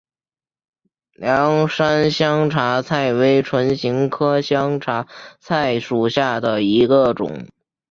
[1.13, 5.05] 凉山香茶菜为唇形科香茶
[5.39, 7.47] 菜属下的一个种。